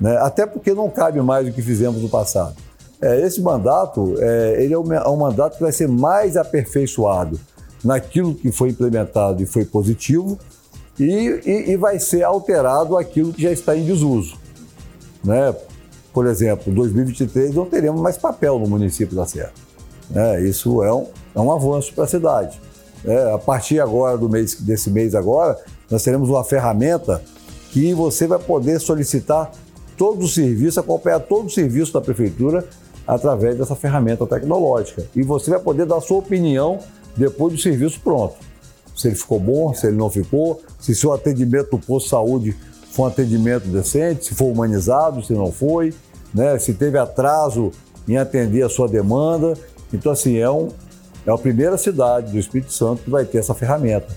[0.00, 0.16] Né?
[0.18, 2.54] Até porque não cabe mais o que fizemos no passado.
[3.02, 7.40] É, esse mandato, é, ele é um, é um mandato que vai ser mais aperfeiçoado
[7.82, 10.38] naquilo que foi implementado e foi positivo
[10.96, 14.45] e, e, e vai ser alterado aquilo que já está em desuso.
[15.26, 15.54] Né?
[16.14, 19.52] Por exemplo, em 2023 não teremos mais papel no município da Serra.
[20.08, 20.42] Né?
[20.42, 22.60] Isso é um, é um avanço para a cidade.
[23.04, 25.58] É, a partir agora do mês, desse mês agora,
[25.90, 27.22] nós teremos uma ferramenta
[27.70, 29.50] que você vai poder solicitar
[29.96, 32.64] todo o serviço, acompanhar todo o serviço da prefeitura
[33.06, 35.06] através dessa ferramenta tecnológica.
[35.14, 36.78] E você vai poder dar sua opinião
[37.16, 38.34] depois do serviço pronto.
[38.96, 42.56] Se ele ficou bom, se ele não ficou, se seu atendimento do posto de saúde
[42.96, 45.92] foi um atendimento decente, se foi humanizado, se não foi,
[46.32, 46.58] né?
[46.58, 47.70] se teve atraso
[48.08, 49.52] em atender a sua demanda.
[49.92, 50.68] Então, assim, é, um,
[51.26, 54.08] é a primeira cidade do Espírito Santo que vai ter essa ferramenta.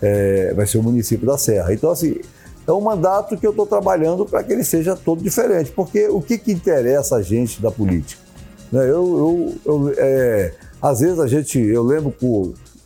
[0.00, 1.74] É, vai ser o município da Serra.
[1.74, 2.22] Então, assim,
[2.66, 6.22] é um mandato que eu estou trabalhando para que ele seja todo diferente, porque o
[6.22, 8.22] que, que interessa a gente da política?
[8.72, 8.80] Né?
[8.84, 12.14] Eu, eu, eu é, às vezes a gente, eu lembro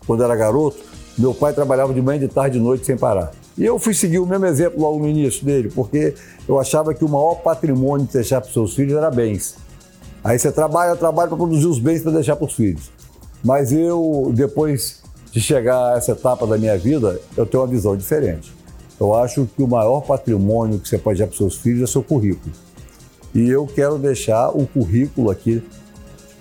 [0.05, 0.79] quando era garoto,
[1.17, 3.31] meu pai trabalhava de manhã, de tarde, de noite sem parar.
[3.59, 6.14] E eu fui seguir o mesmo exemplo logo no início dele, porque
[6.47, 9.57] eu achava que o maior patrimônio de deixar para os seus filhos era bens.
[10.23, 12.90] Aí você trabalha, trabalha para produzir os bens para deixar para os filhos.
[13.42, 17.97] Mas eu, depois de chegar a essa etapa da minha vida, eu tenho uma visão
[17.97, 18.53] diferente.
[18.99, 22.03] Eu acho que o maior patrimônio que você pode dar para seus filhos é seu
[22.03, 22.55] currículo.
[23.35, 25.62] E eu quero deixar o currículo aqui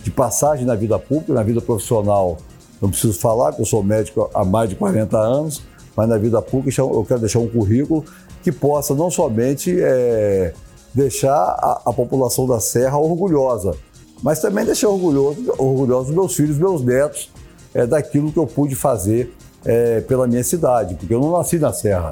[0.01, 2.38] de passagem na vida pública, na vida profissional.
[2.82, 5.62] Não preciso falar que eu sou médico há mais de 40 anos,
[5.95, 8.03] mas na vida pública eu quero deixar um currículo
[8.43, 10.53] que possa não somente é,
[10.93, 13.75] deixar a, a, população da Serra orgulhosa,
[14.21, 17.31] mas também deixar orgulhoso, orgulhoso meus filhos, meus netos,
[17.73, 19.34] é, daquilo que eu pude fazer
[19.65, 22.12] é, pela minha cidade, porque eu não nasci na Serra.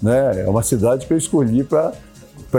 [0.00, 0.42] Né?
[0.42, 1.92] É uma cidade que eu escolhi para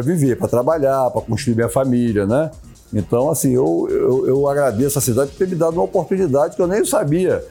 [0.01, 2.25] viver, para trabalhar, para construir minha família.
[2.25, 2.51] Né?
[2.93, 6.61] Então, assim, eu, eu, eu, agradeço a cidade por ter me dado uma oportunidade que
[6.61, 7.43] eu nem sabia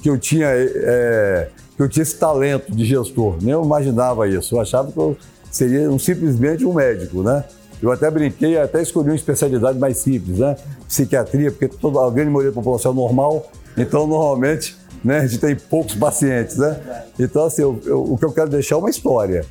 [0.00, 4.54] que eu tinha é, que eu tinha esse talento de gestor, nem eu imaginava isso.
[4.54, 5.16] Eu achava que eu
[5.50, 7.44] seria um, simplesmente um médico, né?
[7.82, 10.56] Eu até brinquei, até escolhi uma especialidade mais simples, né?
[10.88, 15.40] Psiquiatria, porque toda, a grande maioria da população é normal, então normalmente né, a gente
[15.40, 17.04] tem poucos pacientes, né?
[17.18, 19.44] Então, assim, eu, eu, o que eu quero deixar é uma história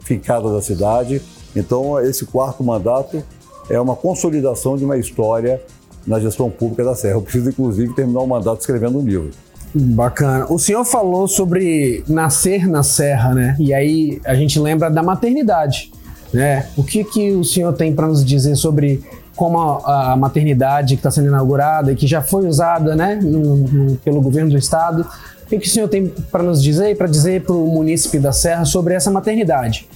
[0.00, 1.22] fincada da cidade.
[1.54, 3.22] Então, esse quarto mandato
[3.68, 5.62] é uma consolidação de uma história
[6.06, 7.14] na gestão pública da Serra.
[7.14, 9.30] Eu preciso, inclusive, terminar o mandato escrevendo um livro.
[9.74, 10.46] Bacana.
[10.48, 13.56] O senhor falou sobre nascer na Serra, né?
[13.58, 15.90] E aí a gente lembra da maternidade,
[16.32, 16.68] né?
[16.76, 19.02] O que, que o senhor tem para nos dizer sobre
[19.34, 23.56] como a, a maternidade que está sendo inaugurada e que já foi usada, né, no,
[23.56, 25.04] no, pelo governo do estado?
[25.42, 28.20] O que, que o senhor tem para nos dizer e para dizer para o munícipe
[28.20, 29.88] da Serra sobre essa maternidade?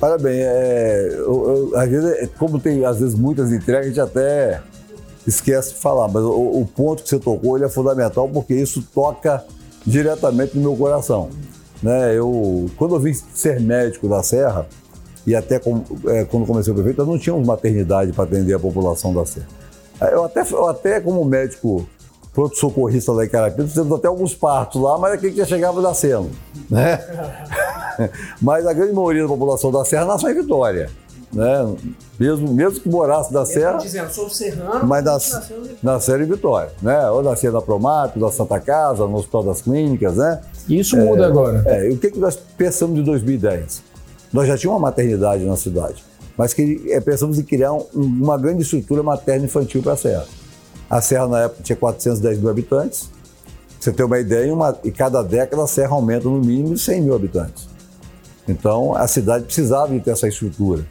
[0.00, 0.46] Parabéns.
[0.46, 4.60] É, eu, eu, às vezes, como tem às vezes muitas entregas, a gente até
[5.26, 8.82] esquece de falar, mas o, o, ponto que você tocou ele é fundamental porque isso
[8.94, 9.44] toca
[9.86, 11.28] diretamente no meu coração.
[11.82, 12.16] Né?
[12.16, 14.66] Eu, quando eu vim ser médico da Serra,
[15.26, 18.58] e até com, é, quando comecei o prefeito, nós não tínhamos maternidade para atender a
[18.58, 19.46] população da Serra.
[20.12, 21.86] Eu até, eu até como médico
[22.32, 26.30] pronto-socorrista lá em Carapinas, fizemos até alguns partos lá, mas aquele que chegava nascendo.
[26.70, 26.98] Né?
[28.40, 30.88] mas a grande maioria da população da Serra nasceu em Vitória
[31.32, 31.74] né?
[32.18, 33.78] Mesmo, mesmo que morasse na Serra.
[33.78, 35.50] Dizendo, sou serrano, mas nas,
[35.82, 37.08] nasceram em Vitória, né?
[37.10, 40.40] Ou nascia na Promato, na Santa Casa, no Hospital das Clínicas, né?
[40.68, 41.62] Isso é, muda agora.
[41.66, 43.82] É, e o que, que nós pensamos de 2010?
[44.32, 46.04] Nós já tínhamos uma maternidade na cidade,
[46.36, 50.26] mas que, é, pensamos em criar um, uma grande estrutura materna infantil para a Serra.
[50.88, 53.10] A Serra, na época, tinha 410 mil habitantes.
[53.10, 57.02] Pra você ter uma ideia, uma, e cada década a Serra aumenta no mínimo 100
[57.02, 57.68] mil habitantes.
[58.48, 60.84] Então, a cidade precisava de ter essa estrutura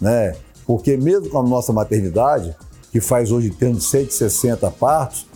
[0.00, 0.34] né?
[0.66, 2.54] Porque mesmo com a nossa maternidade,
[2.90, 5.26] que faz hoje tendo 160 partos,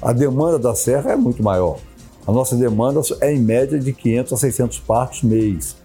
[0.00, 1.78] a demanda da serra é muito maior.
[2.26, 5.76] A nossa demanda é em média de 500 a 600 partos mês.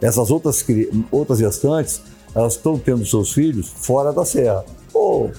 [0.00, 0.64] Essas outras,
[1.10, 2.00] outras gestantes,
[2.34, 4.64] elas estão tendo seus filhos fora da serra.
[4.94, 5.30] Ou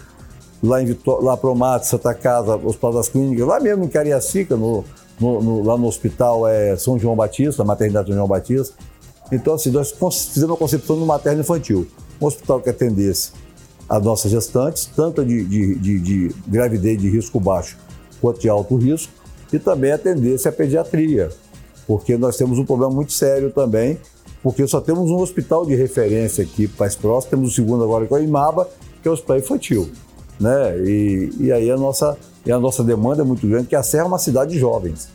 [0.61, 4.85] lá em Vitó lá Mato, Santa Casa, Hospital das Clínicas, lá mesmo em Cariacica, no,
[5.19, 8.75] no, no, lá no hospital é São João Batista, a maternidade São João Batista.
[9.31, 11.87] Então, assim, nós fizemos uma concepção do materno infantil
[12.21, 13.31] um hospital que atendesse
[13.89, 17.77] as nossas gestantes, tanto de, de, de, de gravidez de risco baixo
[18.21, 19.11] quanto de alto risco,
[19.51, 21.29] e também atendesse a pediatria,
[21.85, 23.97] porque nós temos um problema muito sério também,
[24.41, 28.13] porque só temos um hospital de referência aqui mais próximo, temos o segundo agora que
[28.13, 28.69] é o IMABA,
[29.01, 29.89] que é o hospital infantil.
[30.39, 30.79] Né?
[30.79, 32.17] E, e aí a nossa,
[32.49, 35.09] a nossa demanda é muito grande, porque a Serra é uma cidade de jovens.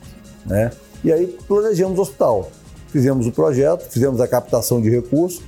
[0.44, 0.70] Né?
[1.02, 2.50] E aí planejamos o hospital.
[2.88, 5.42] Fizemos o projeto, fizemos a captação de recursos,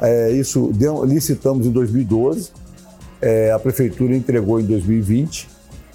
[0.00, 2.50] é, isso deu, licitamos em 2012,
[3.20, 5.48] é, a prefeitura entregou em 2020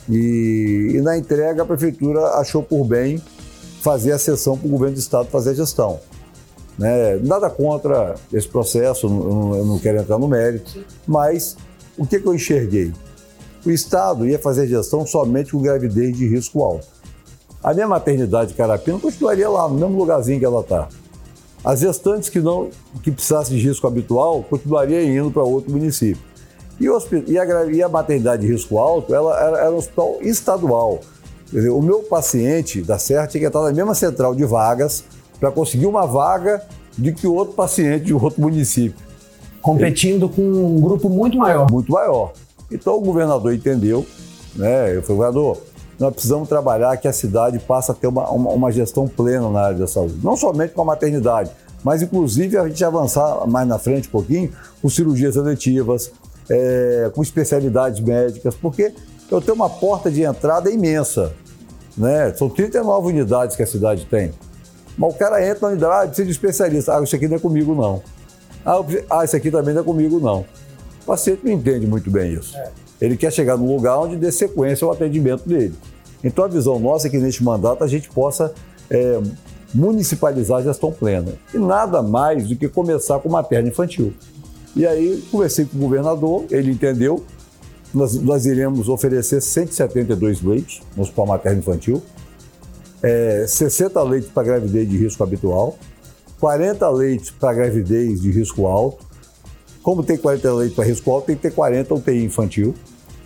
[0.10, 3.22] e, e, na entrega a prefeitura achou por bem
[3.82, 6.00] fazer a sessão para o governo do estado fazer a gestão.
[6.78, 7.18] Né?
[7.18, 11.58] Nada contra esse processo, eu não, eu não quero entrar no mérito, mas
[11.98, 12.94] o que, que eu enxerguei?
[13.66, 16.88] O Estado ia fazer gestão somente com gravidez de risco alto.
[17.62, 20.88] A minha maternidade de Carapina continuaria lá, no mesmo lugarzinho que ela está.
[21.64, 22.70] As gestantes que não
[23.04, 26.22] que precisassem de risco habitual continuariam indo para outro município.
[26.80, 30.18] E, o, e, a, e a maternidade de risco alto ela era, era um hospital
[30.22, 31.02] estadual.
[31.52, 35.04] Dizer, o meu paciente da Serra tinha que estar na mesma central de vagas
[35.40, 36.62] para conseguir uma vaga
[36.98, 38.98] de que outro paciente de outro município.
[39.62, 41.70] Competindo Ele, com um grupo muito maior.
[41.70, 42.34] Muito maior.
[42.72, 44.06] Então o governador entendeu,
[44.56, 44.96] né?
[44.96, 45.58] Eu falei, governador,
[46.00, 49.60] nós precisamos trabalhar que a cidade passe a ter uma, uma, uma, gestão plena na
[49.60, 50.16] área da saúde.
[50.24, 51.52] Não somente com a maternidade,
[51.84, 56.10] mas inclusive a gente avançar mais na frente um pouquinho com cirurgias eletivas,
[56.50, 58.94] é, com especialidades médicas, porque
[59.30, 61.34] eu tenho uma porta de entrada imensa.
[61.98, 62.34] Né?
[62.34, 64.32] São 39 unidades que a cidade tem.
[64.98, 66.98] Mas o cara entra na unidade, precisa de especialista.
[66.98, 68.02] Ah, isso aqui não é comigo, não.
[68.66, 70.46] Ah, ah, isso aqui também não é comigo, não.
[71.02, 72.58] O paciente não entende muito bem isso.
[72.58, 72.72] É.
[73.02, 75.74] Ele quer chegar num lugar onde dê sequência ao atendimento dele.
[76.24, 78.54] Então a visão nossa é que neste mandato a gente possa
[78.90, 79.20] é,
[79.74, 81.34] municipalizar a gestão plena.
[81.54, 84.14] E nada mais do que começar com materno infantil.
[84.76, 87.24] E aí conversei com o governador, ele entendeu,
[87.94, 92.02] nós, nós iremos oferecer 172 leitos no hospital materno infantil,
[93.02, 95.78] é, 60 leitos para gravidez de risco habitual,
[96.40, 99.09] 40 leitos para gravidez de risco alto.
[99.90, 102.76] Como tem 40 leitos para risco alto, tem que ter 40 UTI infantil,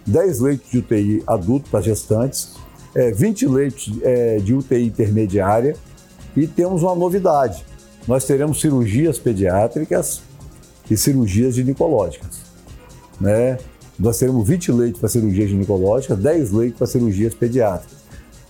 [0.07, 2.53] 10 leitos de UTI adulto para gestantes,
[2.95, 5.75] é, 20 leitos é, de UTI intermediária
[6.33, 7.65] e temos uma novidade.
[8.07, 10.21] Nós teremos cirurgias pediátricas
[10.89, 12.39] e cirurgias ginecológicas.
[13.19, 13.57] Né?
[13.99, 17.97] Nós teremos 20 leitos para cirurgia ginecológica, 10 leitos para cirurgias pediátricas.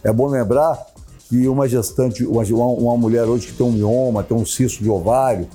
[0.04, 0.86] É bom lembrar
[1.28, 4.90] que uma gestante, uma, uma mulher hoje que tem um mioma, tem um cisto de
[4.92, 5.48] ovário,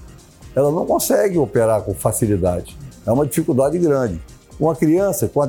[0.58, 2.76] ela não consegue operar com facilidade.
[3.06, 4.20] É uma dificuldade grande.
[4.58, 5.40] Uma criança com,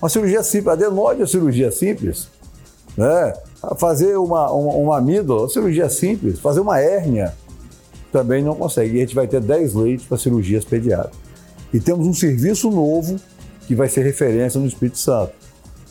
[0.00, 2.28] uma cirurgia simples, adenoide é cirurgia simples,
[2.96, 3.32] né?
[3.78, 7.34] Fazer uma, uma, uma amígdala, cirurgia simples, fazer uma hérnia,
[8.10, 8.94] também não consegue.
[8.94, 11.16] E a gente vai ter 10 leitos para cirurgias pediátricas.
[11.72, 13.16] E temos um serviço novo
[13.68, 15.32] que vai ser referência no Espírito Santo.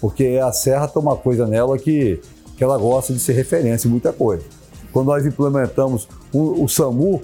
[0.01, 2.19] Porque a Serra tem uma coisa nela que,
[2.57, 4.43] que ela gosta de ser referência em muita coisa.
[4.91, 7.21] Quando nós implementamos o, o SAMU,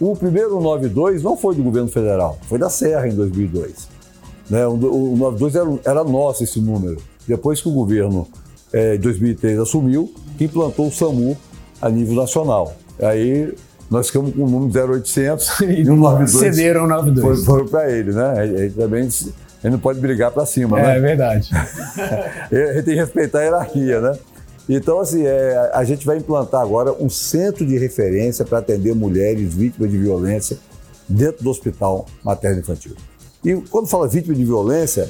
[0.00, 3.88] o primeiro 92 não foi do governo federal, foi da Serra em 2002.
[4.50, 4.66] Né?
[4.66, 6.96] O, o 92 era, era nosso esse número.
[7.26, 8.26] Depois que o governo
[8.72, 11.36] é, de 2003 assumiu, que implantou o SAMU
[11.80, 12.74] a nível nacional.
[13.00, 13.52] Aí
[13.90, 16.30] nós ficamos com o número 0800 e o 92.
[16.56, 17.44] Cederam o 92.
[17.44, 18.34] Foram para ele, né?
[18.38, 20.96] Aí também a gente não pode brigar para cima, é, né?
[20.96, 21.50] É verdade.
[21.52, 24.12] a gente tem que respeitar a hierarquia, né?
[24.68, 29.54] Então, assim, é, a gente vai implantar agora um centro de referência para atender mulheres
[29.54, 30.58] vítimas de violência
[31.08, 32.96] dentro do hospital materno-infantil.
[33.44, 35.08] E quando fala vítima de violência,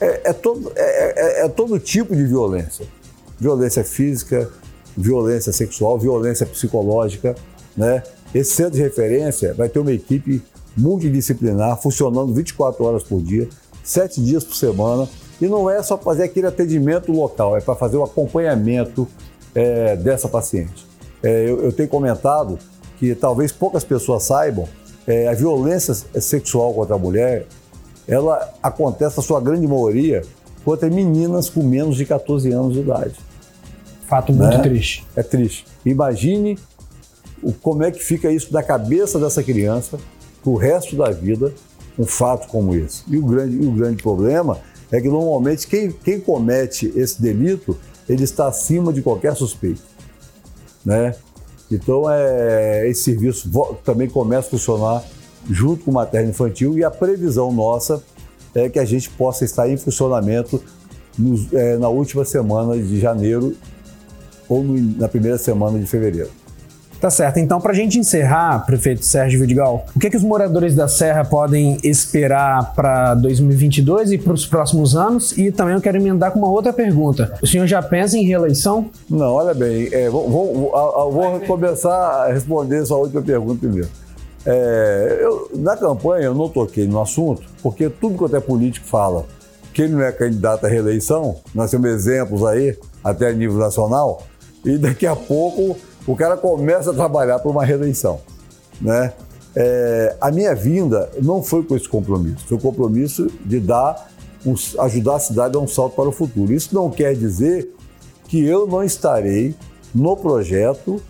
[0.00, 2.86] é, é todo, é, é, é todo tipo de violência.
[3.38, 4.50] Violência física,
[4.96, 7.34] violência sexual, violência psicológica,
[7.76, 8.02] né?
[8.34, 10.42] Esse centro de referência vai ter uma equipe
[10.76, 13.48] multidisciplinar funcionando 24 horas por dia,
[13.82, 15.08] 7 dias por semana.
[15.44, 19.06] E não é só fazer aquele atendimento local, é para fazer o acompanhamento
[19.54, 20.86] é, dessa paciente.
[21.22, 22.58] É, eu, eu, tenho comentado
[22.98, 24.66] que talvez poucas pessoas saibam,
[25.06, 27.44] é, a violência sexual contra a mulher,
[28.08, 30.22] ela acontece, na sua grande maioria,
[30.64, 33.14] contra meninas com menos de 14 anos de idade.
[34.06, 34.62] Fato muito né?
[34.62, 35.06] triste.
[35.14, 35.66] É triste.
[35.84, 36.58] Imagine
[37.42, 39.98] o, como é que fica isso na cabeça dessa criança
[40.42, 41.52] o resto da vida,
[41.98, 43.02] um fato como esse.
[43.08, 44.58] E o grande, e o grande problema
[44.94, 47.76] é que normalmente quem, quem comete esse delito,
[48.08, 49.82] ele está acima de qualquer suspeito.
[50.84, 51.16] Né?
[51.68, 53.50] Então, é, esse serviço
[53.84, 55.04] também começa a funcionar
[55.50, 58.02] junto com o materno infantil e a previsão nossa
[58.54, 60.62] é que a gente possa estar em funcionamento
[61.18, 63.56] nos, é, na última semana de janeiro
[64.48, 66.30] ou no, na primeira semana de fevereiro.
[67.04, 67.38] Tá certo.
[67.38, 70.88] Então, para a gente encerrar, prefeito Sérgio Vidigal, o que, é que os moradores da
[70.88, 75.36] Serra podem esperar para 2022 e para os próximos anos?
[75.36, 77.38] E também eu quero emendar com uma outra pergunta.
[77.42, 78.88] O senhor já pensa em reeleição?
[79.10, 83.88] Não, olha bem, é, vou, vou, vou, vou começar a responder sua última pergunta primeiro.
[84.46, 89.26] É, eu, na campanha eu não toquei no assunto, porque tudo quanto é político fala
[89.74, 94.22] que ele não é candidato à reeleição, nós temos exemplos aí, até a nível nacional,
[94.64, 98.20] e daqui a pouco o cara começa a trabalhar por uma reeleição.
[98.80, 99.12] Né?
[99.56, 104.10] É, a minha vinda não foi com esse compromisso, foi o compromisso de dar
[104.44, 106.52] um, ajudar a cidade a um salto para o futuro.
[106.52, 107.72] Isso não quer dizer
[108.26, 109.54] que eu não estarei
[109.94, 111.00] no projeto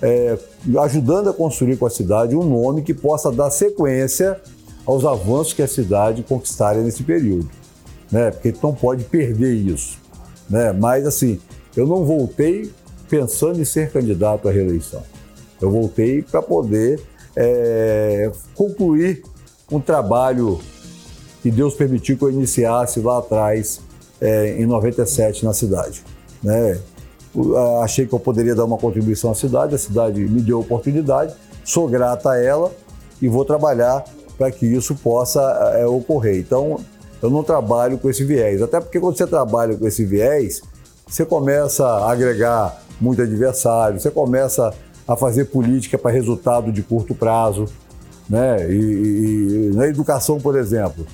[0.00, 0.38] é,
[0.80, 4.40] ajudando a construir com a cidade um nome que possa dar sequência
[4.84, 7.48] aos avanços que a cidade conquistaria nesse período.
[8.10, 8.30] Né?
[8.30, 9.98] Porque não pode perder isso.
[10.50, 10.72] Né?
[10.72, 11.40] Mas, assim,
[11.76, 12.70] eu não voltei
[13.12, 15.02] pensando em ser candidato à reeleição.
[15.60, 16.98] Eu voltei para poder
[17.36, 19.22] é, concluir
[19.70, 20.58] um trabalho
[21.42, 23.82] que Deus permitiu que eu iniciasse lá atrás,
[24.18, 26.02] é, em 97, na cidade.
[26.42, 26.80] Né?
[27.82, 31.34] Achei que eu poderia dar uma contribuição à cidade, a cidade me deu a oportunidade,
[31.62, 32.72] sou grata a ela
[33.20, 34.04] e vou trabalhar
[34.38, 35.42] para que isso possa
[35.76, 36.38] é, ocorrer.
[36.38, 36.80] Então,
[37.20, 40.62] eu não trabalho com esse viés, até porque quando você trabalha com esse viés,
[41.06, 44.72] você começa a agregar muito adversário, você começa
[45.06, 47.66] a fazer política para resultado de curto prazo.
[48.30, 48.70] Né?
[48.70, 51.04] E, e, na educação, por exemplo,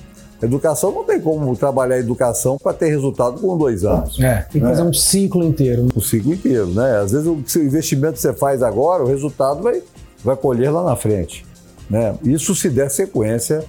[0.41, 4.17] Educação não tem como trabalhar a educação para ter resultado com dois anos.
[4.21, 4.69] É, tem que né?
[4.69, 5.87] fazer um ciclo inteiro.
[5.93, 6.97] Um ciclo inteiro, né?
[6.97, 9.83] Às vezes o investimento que você faz agora, o resultado vai,
[10.23, 11.45] vai colher lá na frente.
[11.89, 12.15] Né?
[12.23, 13.65] Isso se der sequência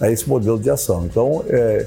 [0.00, 1.04] a esse modelo de ação.
[1.04, 1.86] Então, é,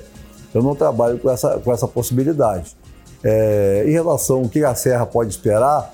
[0.54, 2.76] eu não trabalho com essa, com essa possibilidade.
[3.24, 5.94] É, em relação ao que a Serra pode esperar,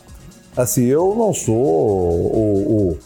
[0.56, 2.98] assim, eu não sou o,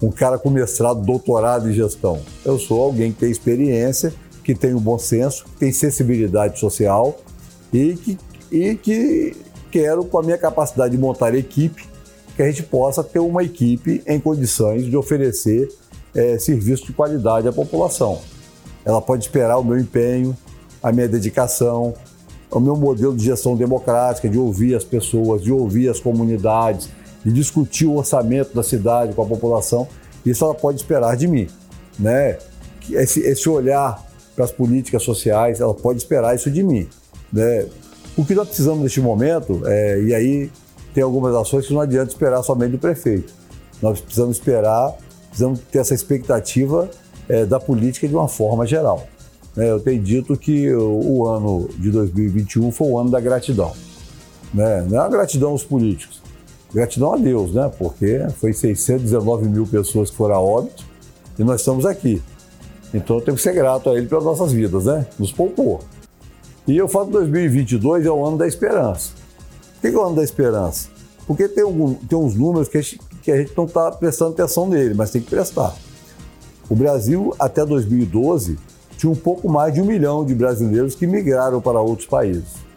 [0.00, 2.20] o um cara com mestrado, doutorado em gestão.
[2.44, 7.18] Eu sou alguém que tem experiência, que tem um bom senso, que tem sensibilidade social
[7.72, 8.18] e que,
[8.50, 9.36] e que
[9.70, 11.86] quero, com a minha capacidade de montar equipe,
[12.36, 15.68] que a gente possa ter uma equipe em condições de oferecer
[16.14, 18.20] é, serviço de qualidade à população.
[18.84, 20.36] Ela pode esperar o meu empenho,
[20.82, 21.94] a minha dedicação,
[22.50, 26.88] o meu modelo de gestão democrática, de ouvir as pessoas, de ouvir as comunidades,
[27.24, 29.86] de discutir o orçamento da cidade com a população.
[30.24, 31.46] Isso ela pode esperar de mim,
[31.98, 32.38] né?
[32.90, 34.02] Esse, esse olhar
[34.34, 36.88] para as políticas sociais, ela pode esperar isso de mim,
[37.32, 37.66] né?
[38.16, 40.50] O que nós precisamos neste momento, é, e aí
[40.94, 43.32] tem algumas ações que não adianta esperar somente do prefeito.
[43.80, 44.96] Nós precisamos esperar,
[45.28, 46.90] precisamos ter essa expectativa
[47.28, 49.06] é, da política de uma forma geral.
[49.58, 49.68] Né?
[49.68, 53.72] Eu tenho dito que o, ano de 2021 foi o ano da gratidão.
[54.54, 54.86] Né?
[54.88, 56.22] Não é a gratidão aos políticos,
[56.72, 57.70] Gratidão a Deus, né?
[57.78, 60.84] Porque foi 619 mil pessoas que foram a óbito
[61.38, 62.22] e nós estamos aqui.
[62.92, 65.06] Então temos que ser grato a Ele pelas nossas vidas, né?
[65.18, 65.80] Nos poupou.
[66.66, 69.12] E eu falo que 2022 é o ano da esperança.
[69.74, 70.90] Por que é o ano da esperança?
[71.26, 74.32] Porque tem, algum, tem uns números que a gente, que a gente não está prestando
[74.32, 75.74] atenção nele, mas tem que prestar.
[76.68, 78.58] O Brasil, até 2012,
[78.98, 82.68] tinha um pouco mais de um milhão de brasileiros que migraram para outros países.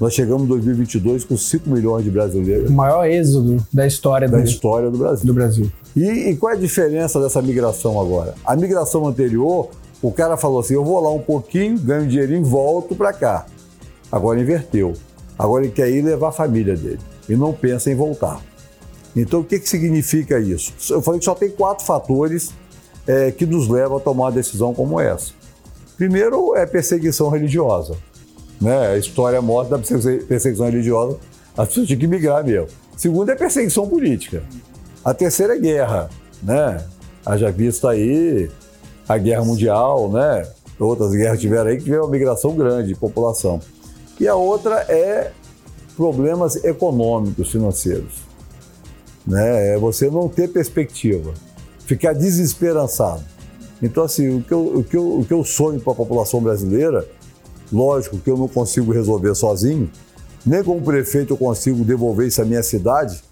[0.00, 2.70] Nós chegamos em 2022 com 5 milhões de brasileiros.
[2.70, 5.26] O maior êxodo da história da do, história do Brasil.
[5.26, 5.72] Do Brasil.
[5.94, 8.34] E, e, qual é a diferença dessa migração agora?
[8.44, 9.68] A migração anterior,
[10.00, 13.46] o cara falou assim: eu vou lá um pouquinho, ganho um dinheirinho, volto para cá.
[14.10, 14.94] Agora inverteu.
[15.38, 18.40] Agora ele quer ir levar a família dele e não pensa em voltar.
[19.14, 20.72] Então o que, que significa isso?
[20.90, 22.52] Eu falei que só tem quatro fatores
[23.06, 25.37] é, que nos levam a tomar uma decisão como essa.
[25.98, 27.96] Primeiro é perseguição religiosa.
[28.60, 28.92] Né?
[28.92, 31.18] A história mostra da perseguição religiosa,
[31.56, 32.68] as pessoas tinham que migrar mesmo.
[32.96, 34.42] Segundo é perseguição política.
[35.04, 36.08] A terceira é guerra,
[36.42, 36.84] né?
[37.26, 38.48] Haja vista aí
[39.08, 40.46] a guerra mundial, né?
[40.78, 43.60] Outras guerras tiveram aí que tiveram uma migração grande de população.
[44.20, 45.32] E a outra é
[45.96, 48.22] problemas econômicos, financeiros.
[49.26, 49.74] Né?
[49.74, 51.34] É você não ter perspectiva,
[51.80, 53.24] ficar desesperançado.
[53.82, 56.40] Então, assim, o que eu, o que eu, o que eu sonho para a população
[56.40, 57.06] brasileira
[57.72, 59.90] Lógico que eu não consigo resolver sozinho,
[60.44, 63.22] nem como prefeito eu consigo devolver isso à minha cidade.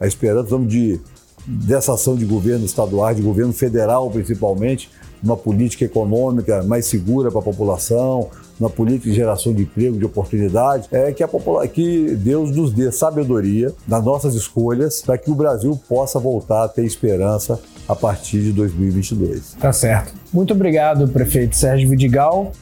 [0.00, 0.98] A esperança de,
[1.46, 4.90] dessa ação de governo estadual, de governo federal principalmente,
[5.22, 8.28] uma política econômica mais segura para a população,
[8.58, 12.72] uma política de geração de emprego, de oportunidade, é que, a popula que Deus nos
[12.72, 17.94] dê sabedoria nas nossas escolhas para que o Brasil possa voltar a ter esperança a
[17.94, 19.56] partir de 2022.
[19.60, 20.14] Tá certo.
[20.32, 22.52] Muito obrigado, prefeito Sérgio Vidigal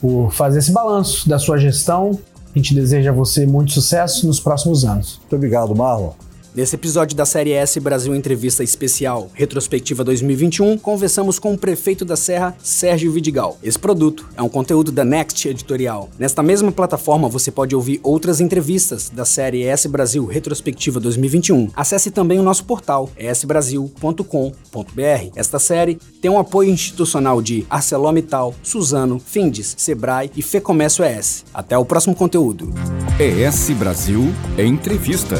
[0.00, 2.18] por fazer esse balanço da sua gestão.
[2.54, 5.18] A gente deseja a você muito sucesso nos próximos anos.
[5.18, 6.12] Muito obrigado, Marlon.
[6.54, 12.16] Nesse episódio da série S Brasil Entrevista Especial Retrospectiva 2021, conversamos com o prefeito da
[12.16, 13.58] Serra, Sérgio Vidigal.
[13.62, 16.08] Esse produto é um conteúdo da Next Editorial.
[16.18, 21.70] Nesta mesma plataforma você pode ouvir outras entrevistas da série S Brasil Retrospectiva 2021.
[21.76, 25.30] Acesse também o nosso portal esbrasil.com.br.
[25.36, 31.44] Esta série tem um apoio institucional de ArcelorMittal, Suzano, Findes, Sebrae e Fecomércio ES.
[31.52, 32.72] Até o próximo conteúdo.
[33.20, 35.36] ES Brasil Entrevista.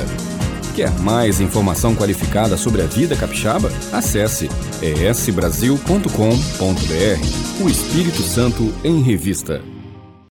[0.79, 3.69] Quer mais informação qualificada sobre a vida capixaba?
[3.93, 4.49] Acesse
[4.81, 7.65] esbrasil.com.br.
[7.65, 9.61] O Espírito Santo em Revista.